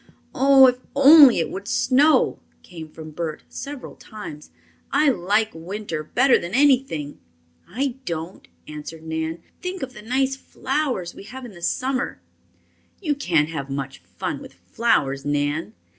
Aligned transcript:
"Oh, 0.33 0.65
if 0.65 0.77
only 0.95 1.37
it 1.37 1.51
would 1.51 1.67
snow!" 1.67 2.39
came 2.63 2.89
from 2.89 3.11
Bert, 3.11 3.43
several 3.49 3.95
times. 3.95 4.49
"I 4.91 5.09
like 5.09 5.51
winter 5.53 6.03
better 6.03 6.39
than 6.39 6.55
anything." 6.55 7.19
"I 7.69 7.97
don't," 8.03 8.47
answered 8.67 9.03
Nan. 9.03 9.43
"Think 9.61 9.83
of 9.83 9.93
the 9.93 10.01
nice 10.01 10.35
flowers 10.35 11.13
we 11.13 11.25
have 11.25 11.45
in 11.45 11.51
the 11.51 11.61
summer." 11.61 12.19
"You 12.99 13.13
can't 13.13 13.49
have 13.49 13.69
much 13.69 13.99
fun 13.99 14.39
with 14.41 14.53
flowers, 14.55 15.23
Nan." 15.23 15.73